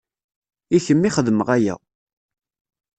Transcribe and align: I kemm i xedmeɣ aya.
I 0.75 0.79
kemm 0.85 1.03
i 1.07 1.11
xedmeɣ 1.15 1.49
aya. 1.55 1.75